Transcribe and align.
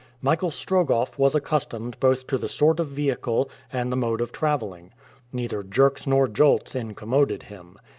Michael 0.19 0.49
Strogoff 0.49 1.19
was 1.19 1.35
accustomed 1.35 1.99
both 1.99 2.25
to 2.25 2.39
the 2.39 2.49
sort 2.49 2.79
of 2.79 2.87
vehicle 2.87 3.51
and 3.71 3.91
the 3.91 3.95
mode 3.95 4.19
of 4.19 4.31
traveling. 4.31 4.91
Neither 5.31 5.61
jerks 5.61 6.07
nor 6.07 6.27
jolts 6.27 6.73
incommoded 6.73 7.43
him. 7.43 7.75